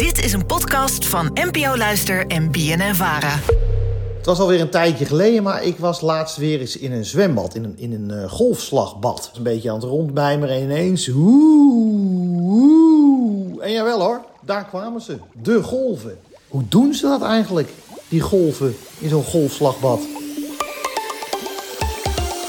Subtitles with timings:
[0.00, 3.38] Dit is een podcast van NPO Luister en BNN Vara.
[4.16, 7.54] Het was alweer een tijdje geleden, maar ik was laatst weer eens in een zwembad,
[7.54, 9.30] in een, in een uh, golfslagbad.
[9.34, 11.08] Een beetje aan het rondbijmeren en ineens...
[11.08, 13.62] Woe, woe.
[13.62, 15.18] En jawel hoor, daar kwamen ze.
[15.42, 16.18] De golven.
[16.48, 17.68] Hoe doen ze dat eigenlijk,
[18.08, 20.00] die golven, in zo'n golfslagbad?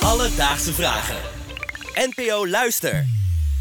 [0.00, 1.16] Alledaagse vragen.
[1.94, 3.06] NPO Luister.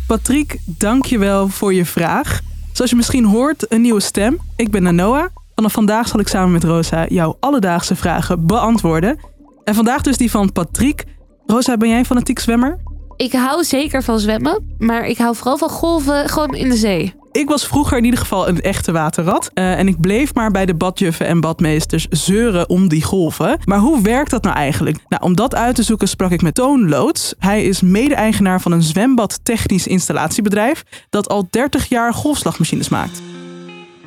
[0.07, 2.45] Patrick, dankjewel voor je vraag.
[2.77, 4.37] Zoals je misschien hoort, een nieuwe stem.
[4.55, 5.29] Ik ben Nanoa.
[5.55, 9.19] Vanaf vandaag zal ik samen met Rosa jouw alledaagse vragen beantwoorden.
[9.63, 11.05] En vandaag dus die van Patrick.
[11.45, 12.79] Rosa, ben jij een fanatiek zwemmer?
[13.15, 17.13] Ik hou zeker van zwemmen, maar ik hou vooral van golven gewoon in de zee.
[17.37, 19.51] Ik was vroeger in ieder geval een echte waterrat.
[19.53, 23.59] Uh, en ik bleef maar bij de badjuffen en badmeesters zeuren om die golven.
[23.63, 24.97] Maar hoe werkt dat nou eigenlijk?
[25.07, 27.35] Nou, om dat uit te zoeken sprak ik met Toon Loods.
[27.39, 33.21] Hij is mede-eigenaar van een zwembad technisch installatiebedrijf dat al 30 jaar golfslagmachines maakt.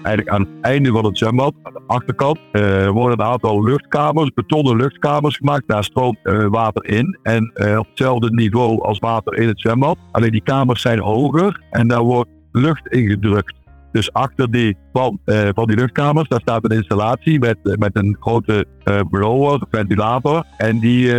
[0.03, 4.31] Eigenlijk aan het einde van het zwembad, aan de achterkant, uh, worden een aantal luchtkamers,
[4.35, 5.69] betonnen luchtkamers gemaakt.
[5.69, 7.19] Daar stroomt uh, water in.
[7.23, 9.99] En op hetzelfde niveau als water in het zwembad.
[10.11, 13.55] Alleen die kamers zijn hoger en daar wordt lucht ingedrukt.
[13.93, 17.97] Dus achter die van, uh, van die luchtkamers, daar staat een installatie met, uh, met
[17.97, 20.45] een grote uh, blower, ventilator.
[20.57, 21.13] En die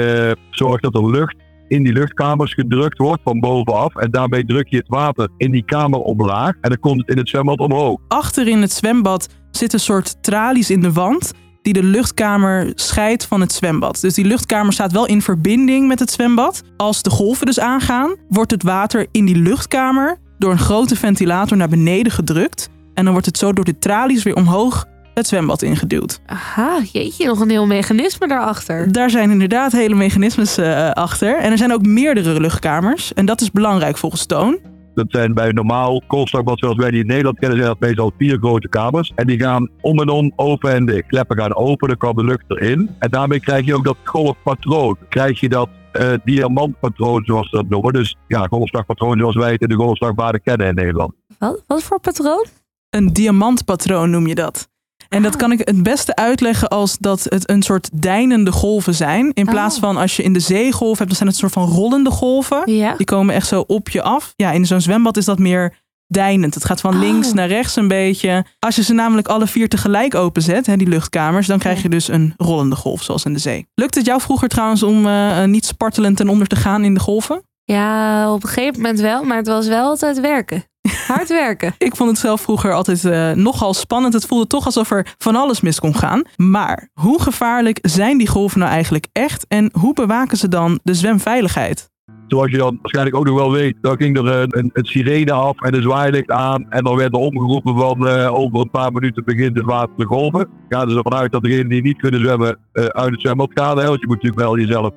[0.50, 1.36] zorgt dat er lucht
[1.68, 3.96] in die luchtkamers gedrukt wordt van bovenaf.
[3.96, 6.54] En daarmee druk je het water in die kamer omlaag.
[6.62, 8.00] En dan komt het in het zwembad omhoog.
[8.08, 13.26] Achter in het zwembad zit een soort tralies in de wand die de luchtkamer scheidt
[13.26, 14.02] van het zwembad.
[14.02, 16.64] Dus die luchtkamer staat wel in verbinding met het zwembad.
[16.78, 21.58] Als de golven dus aangaan, wordt het water in die luchtkamer door een grote ventilator
[21.58, 22.70] naar beneden gedrukt.
[22.94, 26.22] En dan wordt het zo door de tralies weer omhoog het zwembad ingeduwd.
[26.26, 28.92] Aha, jeetje, nog een heel mechanisme daarachter.
[28.92, 31.38] Daar zijn inderdaad hele mechanismes uh, achter.
[31.38, 33.14] En er zijn ook meerdere luchtkamers.
[33.14, 34.60] En dat is belangrijk volgens Toon.
[34.94, 38.38] Dat zijn bij normaal koolstofbad zoals wij die in Nederland kennen, zijn dat meestal vier
[38.38, 39.12] grote kamers.
[39.16, 41.08] En die gaan om en om open en dicht.
[41.08, 42.90] Kleppen gaan open, dan komt de lucht erin.
[43.00, 44.98] En daarmee krijg je ook dat golfpatroon.
[45.10, 45.70] Krijg je dat
[46.02, 47.94] uh, diamantpatroon, zoals ze dat noemen.
[47.94, 51.14] Dus ja, golfslagpatroon zoals wij het in de golfslagbaden kennen in Nederland.
[51.40, 52.46] Wat, wat voor patroon?
[52.90, 54.70] Een diamantpatroon noem je dat.
[55.10, 59.32] En dat kan ik het beste uitleggen als dat het een soort deinende golven zijn.
[59.34, 61.68] In plaats van als je in de zee golf hebt, dan zijn het een soort
[61.68, 62.72] van rollende golven.
[62.76, 62.96] Ja.
[62.96, 64.34] Die komen echt zo op je af.
[64.36, 65.80] Ja, in zo'n zwembad is dat meer
[66.12, 66.54] deinend.
[66.54, 67.34] Het gaat van links Oh.
[67.34, 68.46] naar rechts een beetje.
[68.60, 72.08] Als je ze namelijk alle vier tegelijk openzet, hè, die luchtkamers, dan krijg je dus
[72.08, 73.68] een rollende golf, zoals in de zee.
[73.76, 77.00] Lukt het jou vroeger trouwens om uh, niet spartelend ten onder te gaan in de
[77.00, 77.42] golven?
[77.64, 80.64] Ja, op een gegeven moment wel, maar het was wel altijd werken.
[81.08, 81.76] Hard werken.
[81.78, 84.14] Ik vond het zelf vroeger altijd uh, nogal spannend.
[84.14, 86.22] Het voelde toch alsof er van alles mis kon gaan.
[86.36, 89.46] Maar hoe gevaarlijk zijn die golven nou eigenlijk echt?
[89.48, 91.90] En hoe bewaken ze dan de zwemveiligheid?
[92.32, 95.62] Zoals je dan waarschijnlijk ook nog wel weet, dan ging er een, een, sirene af
[95.62, 96.66] en een zwaailicht aan.
[96.70, 100.06] En dan werd er omgeroepen van uh, over een paar minuten begint het water te
[100.06, 100.48] golven.
[100.70, 103.76] Ga dus ervan uit dat degenen die niet kunnen zwemmen uh, uit het zwembad gaan.
[103.76, 104.92] Want je moet natuurlijk wel jezelf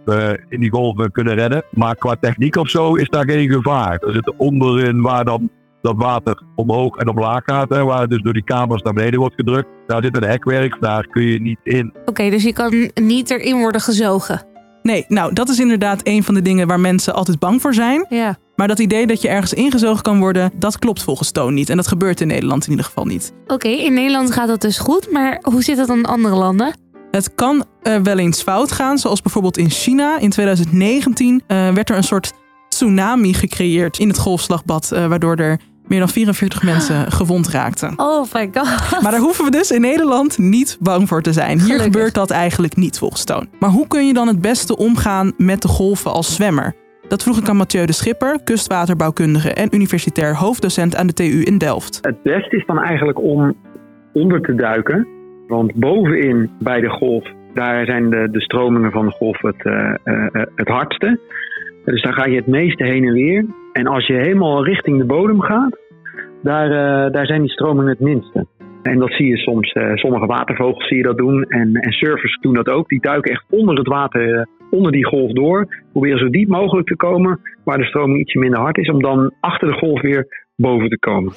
[0.48, 1.64] in die golven kunnen redden.
[1.70, 3.98] Maar qua techniek of zo is daar geen gevaar.
[3.98, 7.68] Er zit onderin waar dan dat water omhoog en omlaag gaat.
[7.68, 9.68] Hè, waar het dus door die kamers naar beneden wordt gedrukt.
[9.86, 11.92] Daar zit een hekwerk, daar kun je niet in.
[12.04, 14.53] Oké, dus je kan niet erin worden gezogen.
[14.88, 18.06] Nee, nou dat is inderdaad een van de dingen waar mensen altijd bang voor zijn.
[18.08, 18.36] Ja.
[18.56, 21.68] Maar dat idee dat je ergens ingezogen kan worden, dat klopt volgens Toon niet.
[21.68, 23.32] En dat gebeurt in Nederland in ieder geval niet.
[23.42, 26.34] Oké, okay, in Nederland gaat dat dus goed, maar hoe zit het dan in andere
[26.34, 26.74] landen?
[27.10, 30.18] Het kan uh, wel eens fout gaan, zoals bijvoorbeeld in China.
[30.18, 32.32] In 2019 uh, werd er een soort
[32.68, 37.92] tsunami gecreëerd in het golfslagbad, uh, waardoor er meer dan 44 mensen gewond raakten.
[37.96, 39.02] Oh my god.
[39.02, 41.58] Maar daar hoeven we dus in Nederland niet bang voor te zijn.
[41.58, 41.84] Hier Gelukkig.
[41.84, 43.48] gebeurt dat eigenlijk niet volgens Toon.
[43.58, 46.74] Maar hoe kun je dan het beste omgaan met de golven als zwemmer?
[47.08, 51.58] Dat vroeg ik aan Mathieu de Schipper, kustwaterbouwkundige en universitair hoofddocent aan de TU in
[51.58, 51.98] Delft.
[52.02, 53.54] Het beste is dan eigenlijk om
[54.12, 55.08] onder te duiken.
[55.48, 57.24] Want bovenin bij de golf,
[57.54, 61.20] daar zijn de, de stromingen van de golf het, uh, uh, het hardste.
[61.84, 63.46] Dus daar ga je het meeste heen en weer.
[63.74, 65.78] En als je helemaal richting de bodem gaat,
[66.42, 68.46] daar, uh, daar zijn die stromingen het minste.
[68.82, 71.44] En dat zie je soms, uh, sommige watervogels zie je dat doen.
[71.44, 72.88] En, en surfers doen dat ook.
[72.88, 75.82] Die duiken echt onder het water, uh, onder die golf door.
[75.93, 78.90] Proberen zo diep mogelijk te komen, waar de stroming ietsje minder hard is.
[78.90, 80.26] Om dan achter de golf weer
[80.56, 81.32] boven te komen.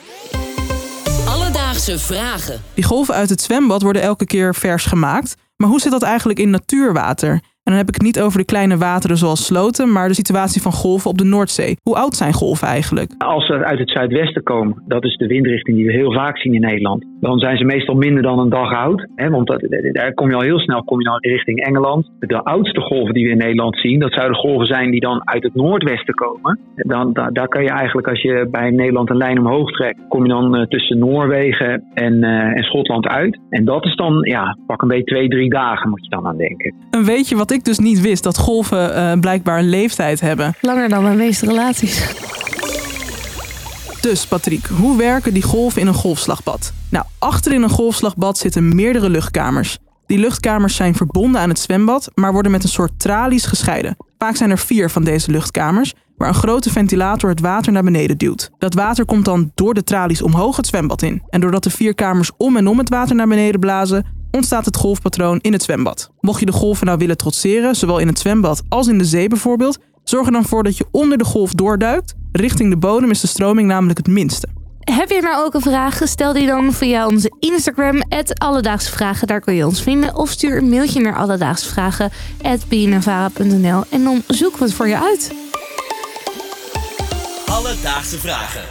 [1.27, 2.61] Alledaagse vragen.
[2.75, 5.35] Die golven uit het zwembad worden elke keer vers gemaakt.
[5.55, 7.39] Maar hoe zit dat eigenlijk in natuurwater?
[7.67, 10.61] En dan heb ik het niet over de kleine wateren zoals sloten, maar de situatie
[10.61, 11.75] van golven op de Noordzee.
[11.83, 13.11] Hoe oud zijn golven eigenlijk?
[13.17, 16.53] Als ze uit het zuidwesten komen, dat is de windrichting die we heel vaak zien
[16.53, 19.07] in Nederland, dan zijn ze meestal minder dan een dag oud.
[19.15, 22.09] Hè, want dat, daar kom je al heel snel kom je dan richting Engeland.
[22.19, 25.43] De oudste golven die we in Nederland zien, dat zouden golven zijn die dan uit
[25.43, 26.59] het noordwesten komen.
[26.75, 30.23] Dan, da- daar kan je eigenlijk, als je bij Nederland een lijn omhoog trekt, kom
[30.23, 33.39] je dan eh, tussen Noorwegen en, eh, en Schotland uit.
[33.49, 36.37] En dat is dan, ja, pak een beetje twee, drie dagen moet je dan aan
[36.37, 36.73] denken.
[36.91, 38.23] En weet je wat ik dus niet wist?
[38.23, 40.55] Dat golven eh, blijkbaar een leeftijd hebben.
[40.61, 42.13] Langer dan mijn meeste relaties.
[44.01, 46.73] Dus Patrick, hoe werken die golven in een golfslagbad?
[46.89, 49.77] Nou, achter in een golfslagbad zitten meerdere luchtkamers.
[50.05, 53.97] Die luchtkamers zijn verbonden aan het zwembad, maar worden met een soort tralies gescheiden.
[54.17, 58.17] Vaak zijn er vier van deze luchtkamers, waar een grote ventilator het water naar beneden
[58.17, 58.51] duwt.
[58.57, 61.23] Dat water komt dan door de tralies omhoog het zwembad in.
[61.29, 64.05] En doordat de vier kamers om en om het water naar beneden blazen,
[64.37, 66.11] ontstaat het golfpatroon in het zwembad.
[66.19, 69.27] Mocht je de golven nou willen trotseren, zowel in het zwembad als in de zee
[69.27, 72.13] bijvoorbeeld, zorg er dan voor dat je onder de golf doorduikt.
[72.31, 74.47] Richting de bodem is de stroming namelijk het minste.
[74.79, 75.99] Heb je nou ook een vraag?
[76.03, 78.01] Stel die dan via onze Instagram,
[78.33, 79.27] Alledaagse Vragen.
[79.27, 80.15] Daar kun je ons vinden.
[80.15, 85.33] Of stuur een mailtje naar alledaagsvragen.bnnvara.nl en dan zoeken we het voor je uit.
[87.45, 88.63] Alledaagse vragen.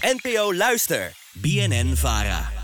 [0.00, 1.12] NPO Luister.
[1.32, 2.57] BNN Vara.